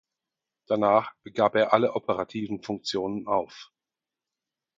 Danach 0.65 1.13
gab 1.35 1.53
er 1.55 1.73
alle 1.73 1.93
operativen 1.93 2.63
Funktionen 2.63 3.27
auf. 3.27 3.71